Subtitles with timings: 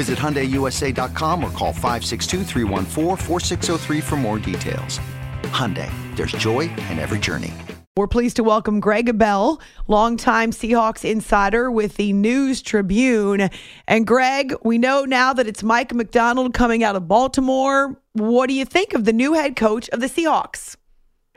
[0.00, 4.98] Visit HyundaiUSA.com or call 562 for more details.
[5.52, 7.52] Hyundai, there's joy in every journey.
[7.98, 13.50] We're pleased to welcome Gregg Bell, longtime Seahawks insider with the News Tribune.
[13.86, 17.94] And Gregg, we know now that it's Mike Macdonald coming out of Baltimore.
[18.14, 20.76] What do you think of the new head coach of the Seahawks?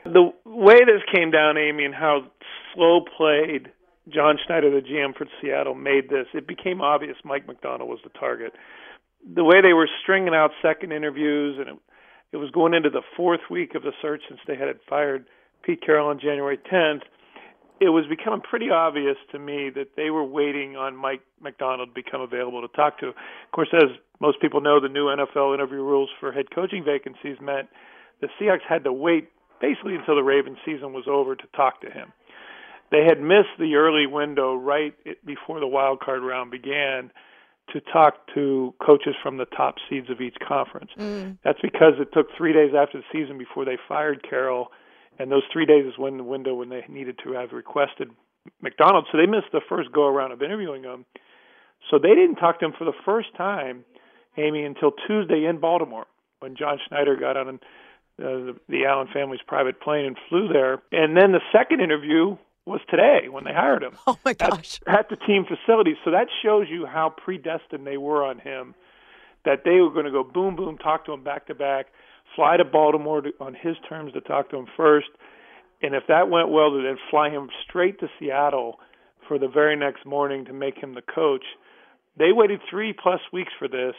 [0.04, 2.22] The way this came down, Amy, and how
[2.74, 3.70] slow played
[4.08, 8.10] John Schneider, the GM for Seattle, made this, it became obvious Mike Macdonald was the
[8.10, 8.52] target.
[9.34, 11.76] The way they were stringing out second interviews, and it,
[12.32, 15.24] it was going into the fourth week of the search since they had fired
[15.62, 17.02] Pete Carroll on January 10th,
[17.80, 21.94] it was becoming pretty obvious to me that they were waiting on Mike Macdonald to
[21.94, 23.08] become available to talk to.
[23.08, 23.14] Of
[23.52, 27.68] course, as most people know, the new NFL interview rules for head coaching vacancies meant
[28.20, 29.30] the Seahawks had to wait
[29.60, 32.12] basically until the Ravens season was over to talk to him
[32.94, 37.10] they had missed the early window right before the wild card round began
[37.72, 40.90] to talk to coaches from the top seeds of each conference.
[40.98, 41.38] Mm.
[41.42, 44.68] That's because it took three days after the season before they fired Carroll,
[45.18, 48.10] and those three days is when the window when they needed to have requested
[48.62, 49.06] Macdonald.
[49.10, 51.04] So they missed the first go around of interviewing him.
[51.90, 53.84] So they didn't talk to him for the first time,
[54.36, 56.06] Amy, until Tuesday in Baltimore
[56.40, 57.58] when John Schneider got on uh,
[58.18, 60.82] the, the Allen family's private plane and flew there.
[60.92, 62.36] And then the second interview
[62.66, 63.92] was today when they hired him.
[64.06, 64.80] Oh my gosh!
[64.86, 68.74] At, at the team facility, so that shows you how predestined they were on him.
[69.44, 71.86] That they were going to go boom boom, talk to him back to back,
[72.34, 75.08] fly to Baltimore to, on his terms to talk to him first,
[75.82, 78.78] and if that went well, to then fly him straight to Seattle
[79.28, 81.44] for the very next morning to make him the coach.
[82.16, 83.94] They waited three plus weeks for this,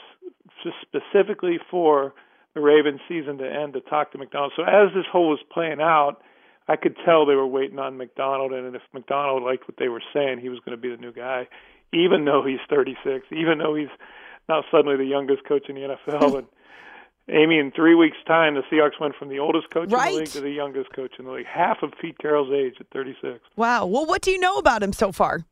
[0.82, 2.14] specifically for
[2.54, 4.54] the Ravens season to end to talk to Macdonald.
[4.56, 6.22] So as this whole was playing out
[6.68, 10.02] I could tell they were waiting on Macdonald, and if Macdonald liked what they were
[10.14, 11.48] saying, he was going to be the new guy,
[11.94, 13.94] even though he's 36, even though he's
[14.50, 16.38] now suddenly the youngest coach in the NFL.
[16.40, 16.48] and
[17.30, 20.08] Amy, in three weeks' time, the Seahawks went from the oldest coach right.
[20.08, 22.76] in the league to the youngest coach in the league, half of Pete Carroll's age
[22.80, 23.40] at 36.
[23.56, 23.86] Wow.
[23.86, 25.46] Well, what do you know about him so far?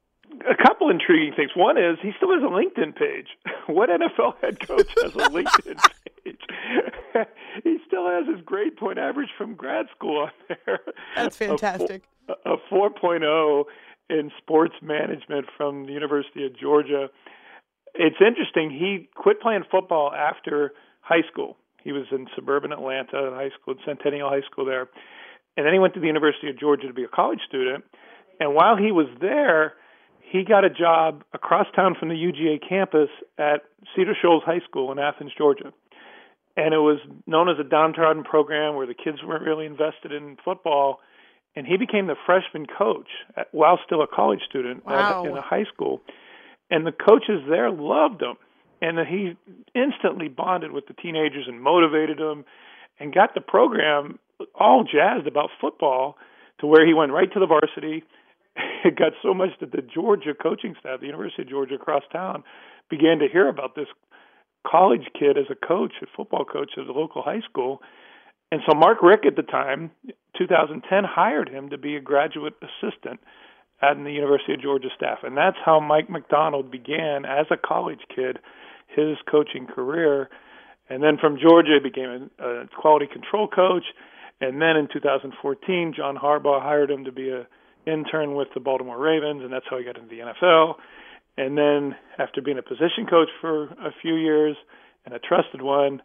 [0.50, 1.52] a couple intriguing things.
[1.56, 3.28] One is he still has a LinkedIn page.
[3.68, 5.80] what NFL head coach has a LinkedIn
[7.64, 10.80] he still has his grade point average from grad school on there.
[11.16, 12.04] That's fantastic.
[12.28, 13.66] A, four, a 4.0
[14.10, 17.10] in sports management from the University of Georgia.
[17.94, 18.72] It's interesting.
[18.72, 21.58] He quit playing football after high school.
[21.84, 24.90] He was in suburban Atlanta high school, Centennial High School there.
[25.58, 27.84] And then he went to the University of Georgia to be a college student.
[28.40, 29.74] And while he was there,
[30.22, 33.62] he got a job across town from the UGA campus at
[33.96, 35.72] Cedar Shoals High School in Athens, Georgia.
[36.56, 40.38] And it was known as a downtrodden program where the kids weren't really invested in
[40.44, 41.00] football.
[41.56, 45.24] And he became the freshman coach at, while still a college student wow.
[45.24, 46.02] at, in a high school.
[46.70, 48.36] And the coaches there loved him.
[48.82, 49.38] And he
[49.74, 52.46] instantly bonded with the teenagers and motivated them
[53.00, 54.20] and got the program
[54.60, 56.18] all jazzed about football
[56.60, 58.04] to where he went right to the varsity
[58.84, 62.44] it got so much that the Georgia coaching staff, the University of Georgia across town,
[62.90, 63.88] began to hear about this
[64.66, 67.82] college kid as a coach, a football coach at the local high school.
[68.52, 69.92] And so Mark Richt at the time,
[70.38, 73.20] 2010, hired him to be a graduate assistant
[73.82, 75.20] at the University of Georgia staff.
[75.24, 78.40] And that's how Mike Macdonald began as a college kid
[78.88, 80.30] his coaching career.
[80.90, 83.84] And then from Georgia, he became a, a quality control coach.
[84.40, 87.48] And then in 2014, John Harbaugh hired him to be a
[87.86, 90.76] intern with the Baltimore Ravens, and that's how he got into the NFL.
[91.38, 94.56] And then, after being a position coach for a few years
[95.06, 96.02] and a trusted one,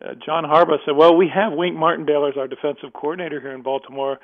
[0.00, 3.62] uh, John Harbaugh said, "Well, we have Wink Martindale as our defensive coordinator here in
[3.62, 4.18] Baltimore,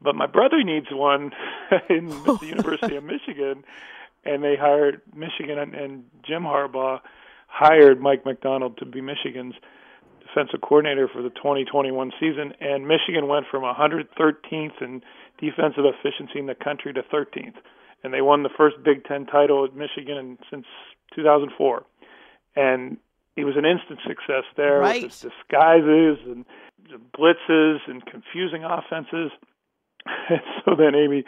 [0.00, 1.30] but my brother needs one
[1.88, 3.64] in the University of Michigan."
[4.24, 7.00] And they hired Michigan, and, and Jim Harbaugh
[7.46, 9.54] hired Mike Macdonald to be Michigan's
[10.26, 12.52] defensive coordinator for the 2021 season.
[12.60, 15.02] And Michigan went from 113th in
[15.38, 17.54] defensive efficiency in the country to 13th.
[18.06, 20.64] And they won the first Big Ten title at Michigan since
[21.16, 21.84] 2004.
[22.54, 22.98] And
[23.34, 25.02] he was an instant success there right.
[25.02, 26.44] with his disguises and
[27.18, 29.32] blitzes and confusing offenses.
[30.30, 31.24] And so then Amy,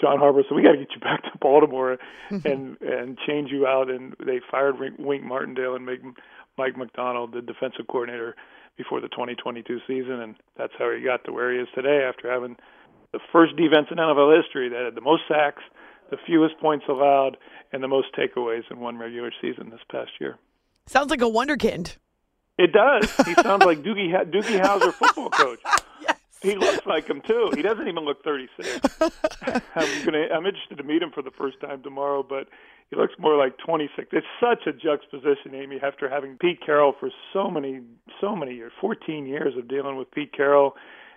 [0.00, 1.98] John Harbaugh said, "We got to get you back to Baltimore
[2.30, 6.00] and and change you out." And they fired Wink Martindale and made
[6.56, 8.36] Mike Macdonald the defensive coordinator
[8.78, 12.32] before the 2022 season, and that's how he got to where he is today after
[12.32, 12.56] having
[13.12, 15.62] the first defense in NFL history that had the most sacks,
[16.10, 17.36] the fewest points allowed,
[17.72, 20.38] and the most takeaways in one regular season this past year.
[20.86, 21.96] Sounds like a wonderkind.
[22.58, 23.10] It does.
[23.26, 25.60] He sounds like Doogie Doogie Howser, football coach.
[26.00, 26.16] yes.
[26.42, 27.50] He looks like him too.
[27.54, 28.80] He doesn't even look 36.
[29.74, 30.26] I'm gonna.
[30.34, 32.48] I'm interested to meet him for the first time tomorrow, but
[32.90, 34.08] he looks more like 26.
[34.12, 37.80] It's such a juxtaposition, Amy, after having Pete Carroll for so many,
[38.20, 40.74] so many years, 14 years of dealing with Pete Carroll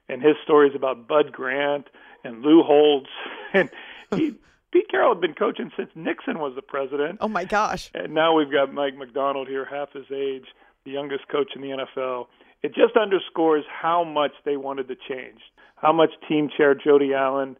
[0.07, 1.87] and his stories about Bud Grant
[2.23, 3.09] and Lou Holtz,
[3.53, 3.69] and
[4.15, 4.35] he.
[4.75, 7.19] Pete Carroll had been coaching since Nixon was the president.
[7.21, 7.89] Oh my gosh!
[7.93, 10.43] And now we've got Mike Macdonald here, half his age,
[10.83, 12.25] the youngest coach in the NFL.
[12.61, 15.39] It just underscores how much they wanted to change.
[15.77, 17.55] How much team chair Jody Allen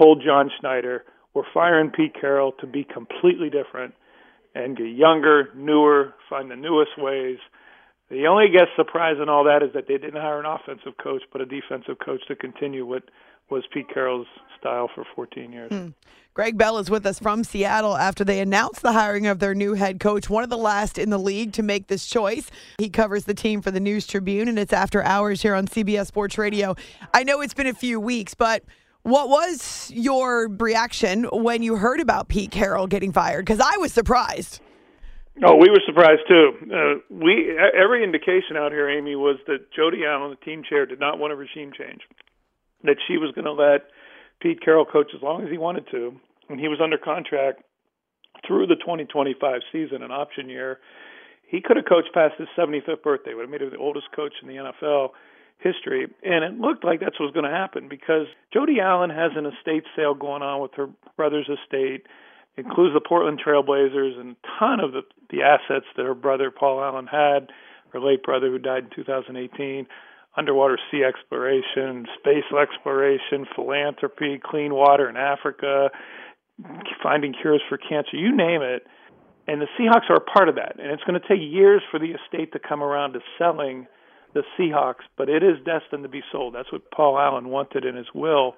[0.00, 3.92] told John Schneider, "We're firing Pete Carroll to be completely different
[4.54, 7.40] and get younger, newer, find the newest ways."
[8.10, 10.96] The only I guess surprise in all that is that they didn't hire an offensive
[10.98, 13.02] coach, but a defensive coach to continue what
[13.50, 14.26] was Pete Carroll's
[14.58, 15.70] style for 14 years.
[15.70, 15.88] Hmm.
[16.32, 19.74] Gregg Bell is with us from Seattle after they announced the hiring of their new
[19.74, 22.50] head coach, one of the last in the league to make this choice.
[22.78, 26.06] He covers the team for the News Tribune, and it's after hours here on CBS
[26.06, 26.76] Sports Radio.
[27.12, 28.62] I know it's been a few weeks, but
[29.02, 33.44] what was your reaction when you heard about Pete Carroll getting fired?
[33.44, 34.60] Because I was surprised.
[35.44, 36.52] Oh, we were surprised too.
[36.72, 41.00] Uh, we every indication out here, Amy, was that Jody Allen, the team chair, did
[41.00, 42.02] not want a regime change.
[42.84, 43.88] That she was going to let
[44.40, 46.14] Pete Carroll coach as long as he wanted to,
[46.48, 47.62] and he was under contract
[48.46, 50.80] through the 2025 season, an option year.
[51.46, 54.34] He could have coached past his 75th birthday, would have made him the oldest coach
[54.40, 55.10] in the NFL
[55.58, 56.06] history.
[56.22, 59.46] And it looked like that's what was going to happen because Jody Allen has an
[59.46, 62.06] estate sale going on with her brother's estate,
[62.56, 66.50] it includes the Portland Trailblazers and a ton of the, the assets that her brother
[66.50, 67.50] Paul Allen had,
[67.92, 69.86] her late brother who died in 2018
[70.40, 75.90] underwater sea exploration, space exploration, philanthropy, clean water in Africa,
[77.02, 78.86] finding cures for cancer, you name it.
[79.46, 80.78] And the Seahawks are a part of that.
[80.78, 83.86] And it's going to take years for the estate to come around to selling
[84.32, 86.54] the Seahawks, but it is destined to be sold.
[86.54, 88.54] That's what Paul Allen wanted in his will.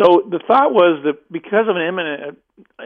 [0.00, 2.38] So the thought was that because of an imminent,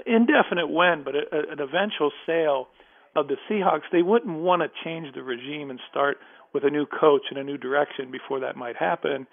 [0.07, 2.69] indefinite when, but an eventual sale
[3.17, 6.19] of the Seahawks, they wouldn't want to change the regime and start
[6.53, 9.27] with a new coach and a new direction before that might happen.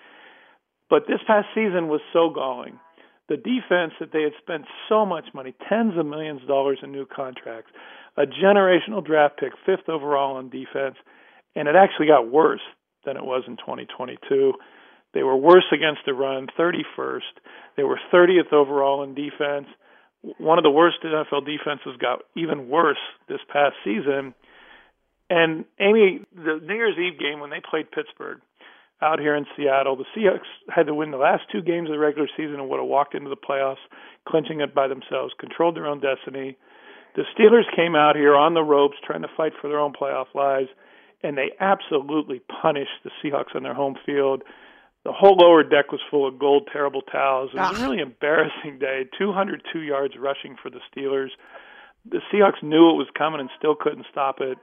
[0.90, 2.80] But this past season was so galling.
[3.30, 6.92] The defense that they had spent so much money, tens of millions of dollars in
[6.92, 7.72] new contracts,
[8.16, 10.96] a generational draft pick, fifth overall on defense,
[11.56, 12.62] and it actually got worse
[13.06, 14.54] than it was in 2022.
[15.14, 17.22] They were worse against the run, 31st.
[17.76, 19.68] They were 30th overall in defense.
[20.22, 22.98] One of the worst NFL defenses got even worse
[23.30, 24.34] this past season.
[25.30, 28.40] And Amy, the New Year's Eve game when they played Pittsburgh
[29.02, 32.00] out here in Seattle, the Seahawks had to win the last two games of the
[32.00, 33.84] regular season and would have walked into the playoffs,
[34.28, 36.58] clinching it by themselves, controlled their own destiny.
[37.16, 40.34] The Steelers came out here on the ropes trying to fight for their own playoff
[40.34, 40.70] lives,
[41.24, 44.44] and they absolutely punished the Seahawks on their home field.
[45.08, 47.52] The whole lower deck was full of gold, terrible towels.
[47.54, 47.88] It was a ah.
[47.88, 49.06] really embarrassing day.
[49.18, 51.30] 202 yards rushing for the Steelers.
[52.12, 54.58] The Seahawks knew it was coming and still couldn't stop it.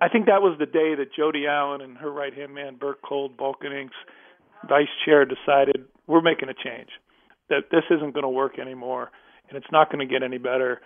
[0.00, 3.00] I think that was the day that Jody Allen and her right hand man, Bert
[3.00, 3.94] Kolde, Vulcan Inc.'s
[4.68, 6.88] vice chair, decided we're making a change.
[7.48, 9.12] That this isn't going to work anymore,
[9.48, 10.80] and it's not going to get any better.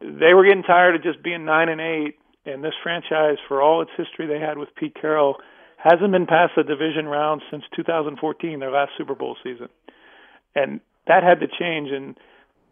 [0.00, 3.82] They were getting tired of just being nine and eight, and this franchise, for all
[3.82, 5.36] its history they had with Pete Carroll,
[5.78, 9.68] hasn't been past the division round since 2014, their last Super Bowl season,
[10.54, 12.16] and that had to change in,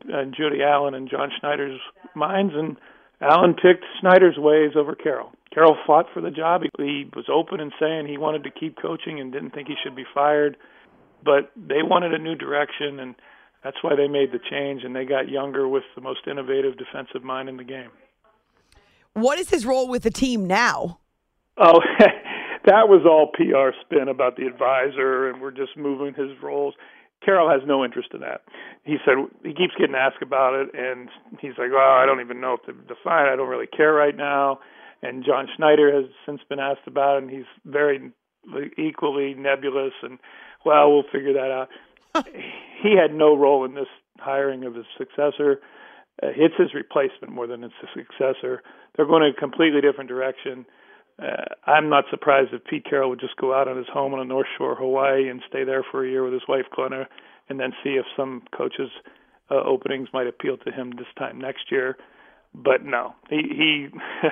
[0.08, 1.80] in Jody Allen and John Schneider's
[2.14, 2.76] minds, and
[3.20, 5.32] Allen picked Schneider's ways over Carroll.
[5.54, 6.62] Carroll fought for the job.
[6.78, 9.96] He was open in saying he wanted to keep coaching and didn't think he should
[9.96, 10.56] be fired,
[11.24, 13.14] but they wanted a new direction, and
[13.66, 17.24] that's why they made the change and they got younger with the most innovative defensive
[17.24, 17.90] mind in the game.
[19.14, 20.98] What is his role with the team now?
[21.56, 21.80] Oh,
[22.66, 26.74] that was all PR spin about the advisor, and we're just moving his roles.
[27.24, 28.42] Carroll has no interest in that.
[28.84, 31.08] He said he keeps getting asked about it, and
[31.40, 33.26] he's like, "Well, I don't even know if to define.
[33.26, 34.60] I don't really care right now."
[35.02, 38.12] And John Schneider has since been asked about it, and he's very
[38.76, 39.92] equally nebulous.
[40.02, 40.18] And
[40.64, 41.68] well, we'll figure that out.
[42.82, 45.60] he had no role in this hiring of his successor.
[46.22, 48.62] Uh, it's his replacement more than it's his successor.
[48.96, 50.66] They're going in a completely different direction.
[51.22, 54.18] Uh, I'm not surprised if Pete Carroll would just go out on his home on
[54.18, 57.06] the North Shore, Hawaii, and stay there for a year with his wife Glena,
[57.48, 58.90] and then see if some coaches'
[59.50, 61.96] uh, openings might appeal to him this time next year.
[62.54, 63.88] But no, he he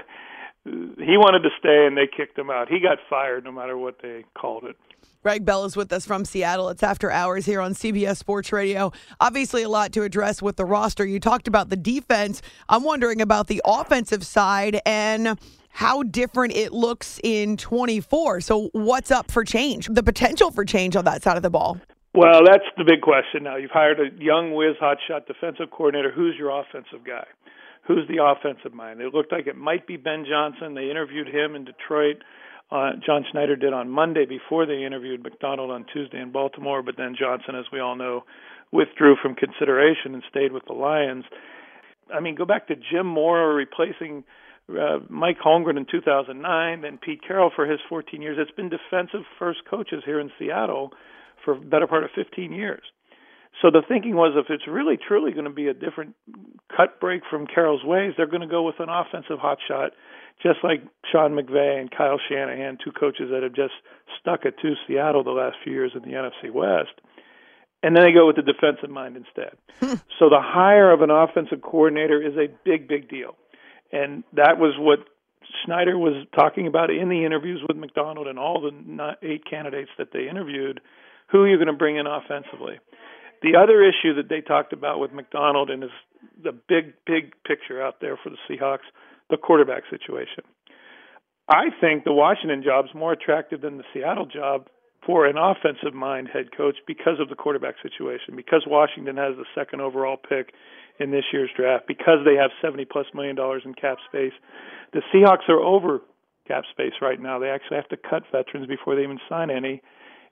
[0.64, 2.68] he wanted to stay, and they kicked him out.
[2.68, 4.76] He got fired no matter what they called it.
[5.22, 6.68] Gregg Bell is with us from Seattle.
[6.68, 8.92] It's after hours here on CBS Sports Radio.
[9.20, 11.06] Obviously, a lot to address with the roster.
[11.06, 12.42] You talked about the defense.
[12.68, 15.38] I'm wondering about the offensive side and
[15.70, 18.42] how different it looks in 24.
[18.42, 19.88] So, what's up for change?
[19.90, 21.78] The potential for change on that side of the ball.
[22.14, 23.56] Well, that's the big question now.
[23.56, 26.12] You've hired a young whiz hotshot defensive coordinator.
[26.12, 27.26] Who's your offensive guy?
[27.86, 29.00] Who's the offensive mind?
[29.00, 30.74] It looked like it might be Ben Johnson.
[30.74, 32.22] They interviewed him in Detroit
[32.70, 36.96] uh, John Schneider did on Monday before they interviewed Macdonald on Tuesday in Baltimore, but
[36.96, 38.24] then Johnson, as we all know,
[38.72, 41.24] withdrew from consideration and stayed with the Lions.
[42.12, 44.24] I mean, go back to Jim Mora replacing
[44.70, 48.38] uh, Mike Holmgren in 2009, then Pete Carroll for his 14 years.
[48.40, 50.90] It's been defensive first coaches here in Seattle
[51.44, 52.82] for better part of 15 years.
[53.62, 56.14] So the thinking was if it's really truly going to be a different
[56.74, 59.90] cut break from Carroll's ways, they're going to go with an offensive hotshot
[60.42, 63.74] just like Sean McVay and Kyle Shanahan, two coaches that have just
[64.20, 67.00] stuck it to Seattle the last few years in the NFC West.
[67.82, 69.56] And then they go with the defensive mind instead.
[70.18, 73.36] so the hire of an offensive coordinator is a big, big deal.
[73.92, 75.00] And that was what
[75.64, 80.08] Schneider was talking about in the interviews with Macdonald and all the eight candidates that
[80.12, 80.80] they interviewed.
[81.30, 82.80] Who are you going to bring in offensively?
[83.44, 85.90] The other issue that they talked about with Macdonald and is
[86.42, 88.88] the big, big picture out there for the Seahawks
[89.28, 90.44] the quarterback situation.
[91.48, 94.68] I think the Washington job is more attractive than the Seattle job
[95.04, 99.44] for an offensive mind head coach because of the quarterback situation, because Washington has the
[99.54, 100.54] second overall pick
[100.98, 104.32] in this year's draft, because they have 70 plus million dollars in cap space.
[104.94, 106.00] The Seahawks are over
[106.48, 107.38] cap space right now.
[107.38, 109.82] They actually have to cut veterans before they even sign any.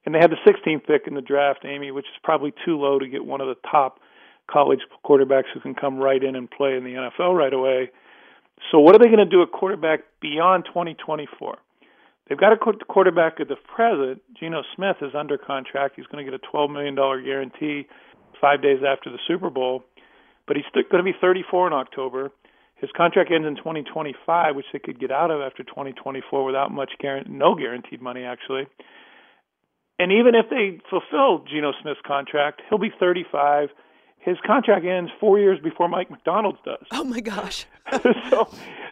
[0.05, 2.99] And they have the 16th pick in the draft, Amy, which is probably too low
[2.99, 4.01] to get one of the top
[4.51, 7.91] college quarterbacks who can come right in and play in the NFL right away.
[8.71, 11.59] So what are they going to do at quarterback beyond 2024?
[12.29, 14.23] They've got a quarterback at the present.
[14.39, 15.95] Geno Smith is under contract.
[15.97, 17.87] He's going to get a $12 million guarantee
[18.41, 19.85] five days after the Super Bowl,
[20.47, 22.31] but he's going to be 34 in October.
[22.77, 26.93] His contract ends in 2025, which they could get out of after 2024 without much
[26.99, 28.67] guarantee, no guaranteed money actually.
[30.03, 33.69] And even if they fulfill Geno Smith's contract, he'll be 35
[34.19, 36.87] his contract ends four years before Mike Macdonald's does.
[36.93, 37.67] Oh my gosh!
[38.31, 38.49] so,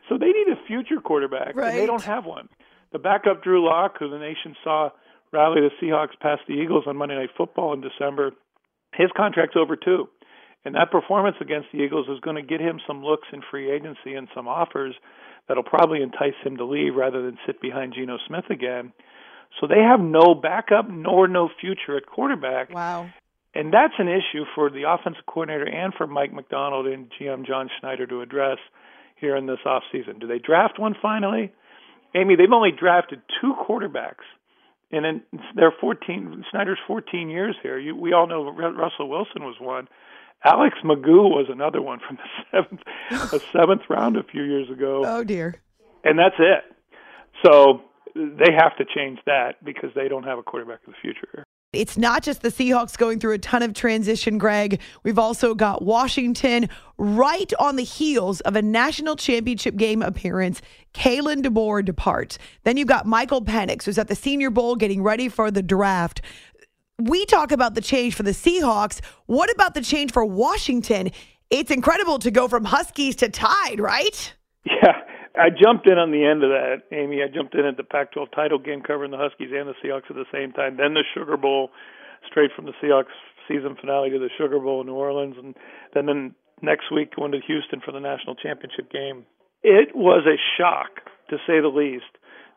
[0.09, 1.69] so they need a future quarterback, right.
[1.69, 2.49] and they don't have one.
[2.93, 4.91] The backup Drew Lock, who the nation saw
[5.33, 8.33] rally the Seahawks past the Eagles on Monday Night Football in December,
[8.93, 10.09] his contract's over too,
[10.65, 13.71] and that performance against the Eagles is going to get him some looks in free
[13.71, 14.97] agency and some offers
[15.47, 18.93] that'll probably entice him to leave rather than sit behind Geno Smith again.
[19.59, 22.73] So they have no backup nor no future at quarterback.
[22.73, 23.11] Wow.
[23.55, 27.69] And that's an issue for the offensive coordinator and for Mike Macdonald and GM John
[27.81, 28.59] Schneider to address
[29.17, 30.21] here in this offseason.
[30.21, 31.53] Do they draft one finally?
[32.15, 34.25] Amy, they've only drafted two quarterbacks.
[34.93, 35.23] And in
[35.55, 37.79] their 14, Schneider's 14 years here.
[37.79, 39.89] You, we all know Russell Wilson was one.
[40.45, 42.81] Alex McGough was another one from the seventh,
[43.11, 45.03] a seventh round a few years ago.
[45.05, 45.55] Oh dear!
[46.03, 46.65] And that's it.
[47.45, 47.83] So
[48.15, 51.45] they have to change that because they don't have a quarterback of the future.
[51.73, 54.81] It's not just the Seahawks going through a ton of transition, Gregg.
[55.05, 60.63] We've also got Washington right on the heels of a national championship game appearance.
[60.95, 62.39] Kalen DeBoer departs.
[62.65, 66.23] Then you've got Michael Penix, who's at the Senior Bowl getting ready for the draft.
[66.99, 69.01] We talk about the change for the Seahawks.
[69.27, 71.13] What about the change for Washington?
[71.51, 74.35] It's incredible to go from Huskies to Tide, right?
[74.65, 75.03] Yeah.
[75.39, 77.23] I jumped in on the end of that, Amy.
[77.23, 80.17] I jumped in at the Pac-12 title game covering the Huskies and the Seahawks at
[80.19, 80.77] the same time.
[80.77, 81.71] Then the Sugar Bowl,
[82.27, 83.15] straight from the Seahawks
[83.47, 85.55] season finale to the Sugar Bowl in New Orleans, and
[85.95, 89.25] then then next week going to Houston for the national championship game.
[89.63, 92.11] It was a shock, to say the least,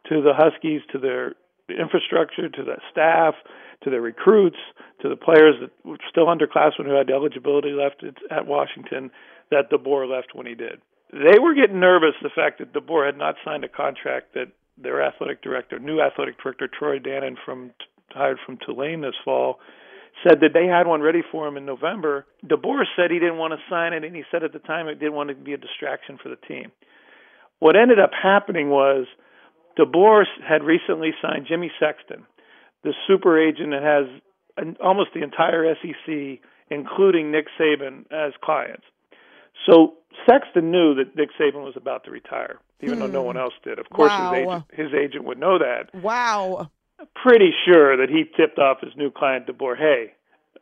[0.10, 1.34] to the Huskies, to their
[1.70, 3.36] infrastructure, to the staff,
[3.84, 4.58] to their recruits,
[5.02, 9.12] to the players that were still underclassmen who had eligibility left at Washington,
[9.52, 10.82] that DeBoer left when he did
[11.14, 14.48] they were getting nervous the fact that DeBoer had not signed a contract that
[14.82, 17.72] their athletic director, new athletic director Troy Dannen from
[18.10, 19.60] hired from Tulane this fall,
[20.28, 22.26] said that they had one ready for him in November.
[22.46, 25.00] DeBoer said he didn't want to sign it, and he said at the time it
[25.00, 26.72] didn't want to be a distraction for the team.
[27.60, 29.06] What ended up happening was
[29.78, 32.26] DeBoer had recently signed Jimmy Sexton,
[32.84, 34.22] the super agent that has
[34.58, 36.40] an, almost the entire SEC,
[36.70, 38.84] including Nick Saban, as clients.
[39.66, 39.94] So
[40.28, 43.02] Sexton knew that Nick Saban was about to retire, even hmm.
[43.02, 43.28] though no hmm.
[43.28, 43.80] one else did.
[43.80, 44.32] Of course, wow.
[44.34, 45.94] his agent his agent would know that.
[46.02, 46.70] Wow.
[47.16, 50.14] Pretty sure that he tipped off his new client DeBoer, hey,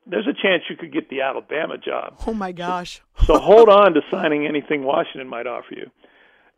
[0.08, 2.15] there's a chance you could get the Alabama job.
[2.25, 3.01] Oh my gosh.
[3.20, 5.91] so, so hold on to signing anything Washington might offer you.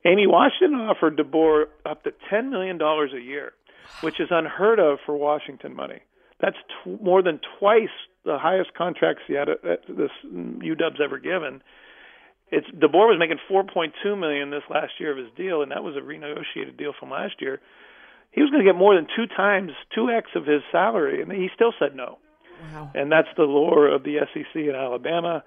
[0.05, 3.53] Amy Washington offered DeBoer up to $10 million a year,
[4.01, 6.01] which is unheard of for Washington money.
[6.41, 7.89] That's t- more than twice
[8.25, 11.61] the highest contracts yet uh, this UW's ever given.
[12.53, 15.95] It's DeBoer was making 4.2 million this last year of his deal, and that was
[15.95, 17.59] a renegotiated deal from last year.
[18.31, 21.31] He was going to get more than two times, two x of his salary, and
[21.31, 22.17] he still said no.
[22.73, 22.91] Wow.
[22.95, 25.43] And that's the lore of the SEC in Alabama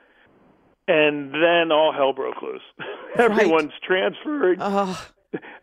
[0.89, 2.63] and then all hell broke loose.
[3.19, 3.83] Everyone's right.
[3.83, 4.59] transferred.
[4.61, 4.97] Uh,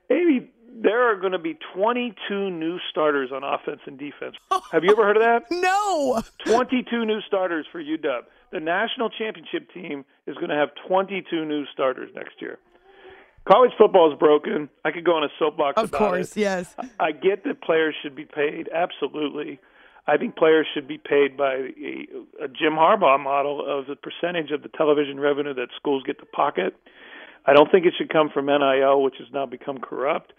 [0.09, 0.49] Amy,
[0.81, 4.35] there are going to be 22 new starters on offense and defense.
[4.71, 5.43] Have you ever heard of that?
[5.51, 6.21] no.
[6.45, 8.21] 22 new starters for UW.
[8.53, 12.59] The national championship team is going to have 22 new starters next year.
[13.49, 14.69] College football is broken.
[14.85, 16.41] I could go on a soapbox of about course, it.
[16.41, 16.75] yes.
[16.99, 19.59] I get that players should be paid, absolutely.
[20.05, 24.51] I think players should be paid by a, a Jim Harbaugh model of the percentage
[24.51, 26.75] of the television revenue that schools get to pocket.
[27.47, 30.31] I don't think it should come from NIL, which has now become corrupt.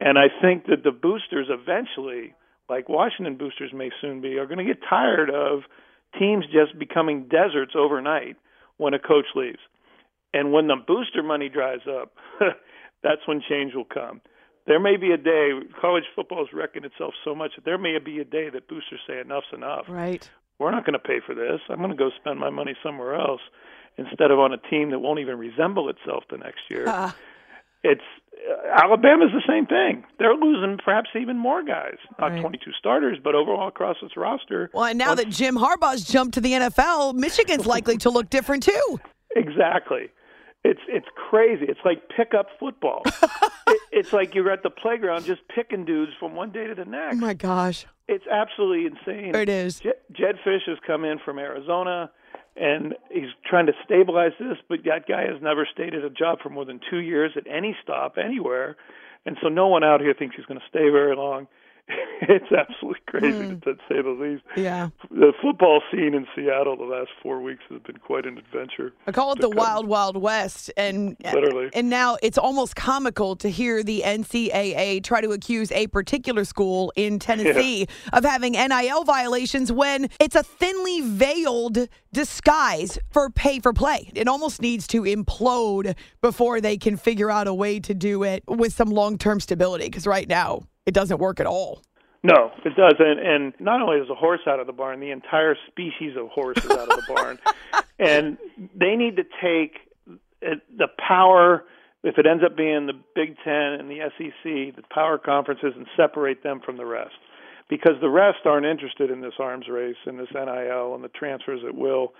[0.00, 2.32] And I think that the boosters eventually,
[2.70, 5.60] like Washington boosters may soon be, are going to get tired of
[6.18, 8.36] teams just becoming deserts overnight
[8.76, 9.58] when a coach leaves.
[10.32, 12.12] And when the booster money dries up,
[13.02, 14.20] that's when change will come
[14.66, 15.50] there may be a day
[15.80, 19.00] college football has wrecking itself so much that there may be a day that boosters
[19.06, 19.84] say enough's enough.
[19.88, 20.28] Right.
[20.60, 21.60] We're not going to pay for this.
[21.68, 23.40] I'm going to go spend my money somewhere else
[23.96, 26.84] instead of on a team that won't even resemble itself the next year.
[26.88, 27.16] Ah.
[27.82, 28.02] It's
[28.50, 30.04] uh, Alabama's the same thing.
[30.18, 32.40] They're losing perhaps even more guys, not right.
[32.40, 34.70] 22 starters, but overall across its roster.
[34.72, 38.62] Well, and now that Jim Harbaugh's jumped to the NFL, Michigan's likely to look different
[38.62, 39.00] too.
[39.36, 40.10] Exactly.
[40.62, 41.64] It's it's crazy.
[41.66, 43.02] It's like pickup football.
[43.66, 46.84] it, it's like you're at the playground just picking dudes from one day to the
[46.84, 47.16] next.
[47.16, 47.86] Oh my gosh!
[48.08, 49.34] It's absolutely insane.
[49.34, 49.80] It is.
[49.80, 52.10] Jed, Fisch has come in from Arizona,
[52.56, 54.58] and he's trying to stabilize this.
[54.68, 57.46] But that guy has never stayed at a job for more than two years at
[57.46, 58.76] any stop anywhere,
[59.26, 61.46] and so no one out here thinks he's going to stay very long.
[62.22, 63.62] it's absolutely crazy mm.
[63.64, 64.42] to say the least.
[64.56, 64.90] Yeah.
[65.10, 68.92] The football scene in Seattle the last four weeks has been quite an adventure.
[69.06, 73.50] I call it the Wild Wild West, and literally, and now it's almost comical to
[73.50, 78.18] hear the NCAA try to accuse a particular school in Tennessee yeah.
[78.18, 84.10] of having NIL violations when it's a thinly veiled disguise for pay for play.
[84.14, 88.42] It almost needs to implode before they can figure out a way to do it
[88.46, 89.84] with some long term stability.
[89.84, 91.82] Because right now it doesn't work at all.
[92.22, 93.18] No, it doesn't.
[93.18, 96.58] And not only is a horse out of the barn, the entire species of horse
[96.58, 97.38] is out of the barn.
[98.00, 98.38] And
[98.74, 99.76] they need to take
[100.42, 101.64] uh, the power,
[102.02, 105.86] if it ends up being the Big Ten and the SEC, the power conferences, and
[105.98, 107.12] separate them from the rest.
[107.68, 111.60] Because the rest aren't interested in this arms race and this NIL and the transfers
[111.68, 112.14] at will.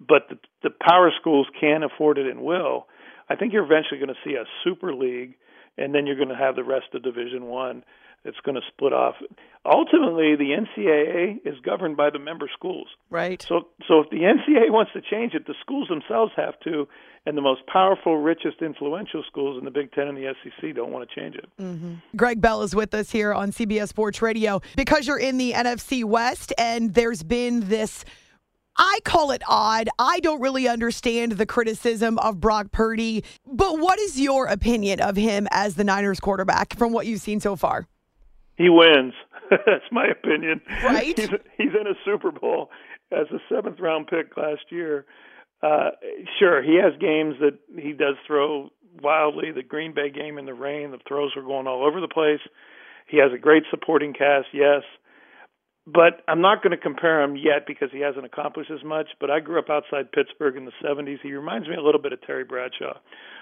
[0.00, 2.86] But the, the power schools can afford it and will.
[3.28, 5.34] I think you're eventually going to see a super league,
[5.78, 7.84] and then you're going to have the rest of Division One
[8.24, 9.14] it's going to split off.
[9.64, 12.88] Ultimately, the NCAA is governed by the member schools.
[13.10, 13.44] Right.
[13.48, 16.88] So, so if the NCAA wants to change it, the schools themselves have to,
[17.26, 20.90] and the most powerful, richest, influential schools in the Big Ten and the SEC don't
[20.90, 21.48] want to change it.
[21.60, 21.94] Mm-hmm.
[22.16, 26.04] Gregg Bell is with us here on CBS Sports Radio because you're in the NFC
[26.04, 28.04] West, and there's been this.
[28.78, 29.88] I call it odd.
[29.98, 35.16] I don't really understand the criticism of Brock Purdy, but what is your opinion of
[35.16, 37.86] him as the Niners quarterback from what you've seen so far?
[38.58, 39.14] he wins.
[39.50, 40.60] That's my opinion.
[40.84, 41.18] Right.
[41.18, 42.70] He's, he's in a Super Bowl
[43.10, 45.06] as a seventh round pick last year.
[45.62, 45.90] Uh,
[46.38, 48.68] sure, he has games that he does throw
[49.00, 49.52] wildly.
[49.52, 52.40] The Green Bay game in the rain, the throws were going all over the place.
[53.06, 54.82] He has a great supporting cast, yes.
[55.90, 59.06] But I'm not going to compare him yet because he hasn't accomplished as much.
[59.20, 61.18] But I grew up outside Pittsburgh in the 70s.
[61.22, 62.98] He reminds me a little bit of Terry Bradshaw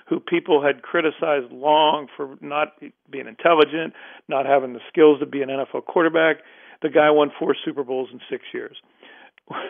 [0.09, 2.75] who people had criticized long for not
[3.11, 3.93] being intelligent,
[4.29, 6.37] not having the skills to be an NFL quarterback.
[6.83, 8.77] The guy won four Super Bowls in six years.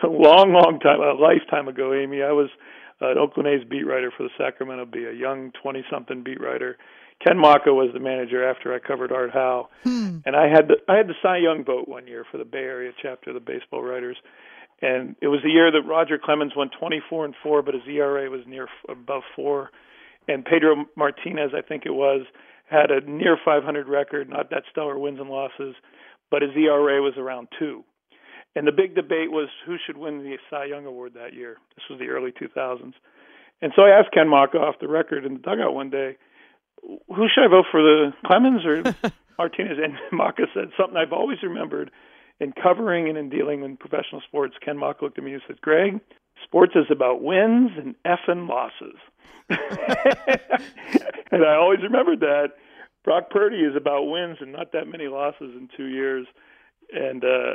[0.03, 2.49] A long, long time, a lifetime ago, Amy, I was
[3.01, 6.77] an Oakland A's beat writer for the Sacramento Bee, a young 20 something beat writer.
[7.25, 10.19] Ken Macha was the manager after I covered Art Howe, hmm.
[10.25, 12.59] and I had the I had the Cy Young vote one year for the Bay
[12.59, 14.17] Area chapter of the Baseball Writers,
[14.81, 18.29] and it was the year that Roger Clemens went 24 and four, but his ERA
[18.29, 19.71] was near above four
[20.27, 22.25] and Pedro Martinez, I think it was,
[22.69, 25.75] had a near 500 record, not that stellar wins and losses,
[26.29, 27.83] but his ERA was around two.
[28.55, 31.57] And the big debate was who should win the Cy Young Award that year.
[31.75, 32.93] This was the early 2000s.
[33.61, 36.17] And so I asked Ken Macha off the record in the dugout one day,
[36.81, 38.83] who should I vote for, the Clemens or
[39.37, 39.77] Martinez?
[39.83, 41.91] And Macha said something I've always remembered
[42.39, 44.55] in covering and in dealing in professional sports.
[44.63, 45.99] Ken Macha looked at me and said, Gregg,
[46.43, 48.97] sports is about wins and effing losses.
[51.31, 52.49] and I always remembered that.
[53.03, 56.27] Brock Purdy is about wins and not that many losses in two years
[56.93, 57.53] and uh,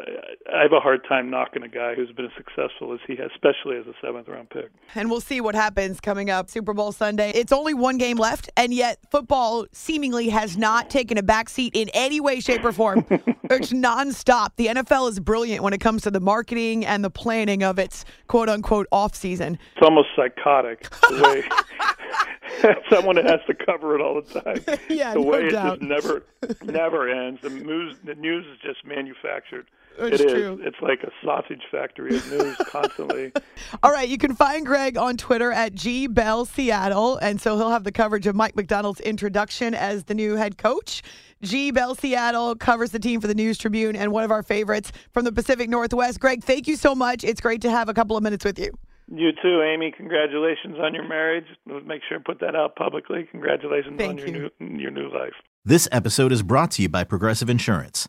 [0.52, 3.30] I have a hard time knocking a guy who's been as successful as he has,
[3.34, 4.70] especially as a seventh round pick.
[4.94, 7.30] And we'll see what happens coming up Super Bowl Sunday.
[7.30, 11.88] It's only one game left, and yet football seemingly has not taken a backseat in
[11.94, 13.06] any way, shape, or form.
[13.54, 14.50] it's nonstop.
[14.56, 18.04] The NFL is brilliant when it comes to the marketing and the planning of its
[18.26, 19.58] quote unquote off season.
[19.76, 24.78] It's almost psychotic the way someone has to cover it all the time.
[24.88, 25.76] yeah, the no way doubt.
[25.76, 26.24] it just never
[26.64, 27.40] never ends.
[27.42, 29.66] The news the news is just manufactured.
[29.98, 30.32] It's It is.
[30.32, 30.60] true.
[30.62, 33.32] It's like a sausage factory of news constantly.
[33.82, 37.70] All right, you can find Gregg on Twitter at G Bell Seattle, and so he'll
[37.70, 41.02] have the coverage of Mike Macdonald's introduction as the new head coach.
[41.42, 44.92] G Bell Seattle covers the team for the News Tribune and one of our favorites
[45.12, 46.20] from the Pacific Northwest.
[46.20, 47.24] Gregg, thank you so much.
[47.24, 48.70] It's great to have a couple of minutes with you.
[49.14, 49.92] You too, Amy.
[49.96, 51.44] Congratulations on your marriage.
[51.66, 53.26] Make sure and put that out publicly.
[53.30, 54.50] Congratulations Thank on your you.
[54.60, 55.32] new your new life.
[55.64, 58.08] This episode is brought to you by Progressive Insurance.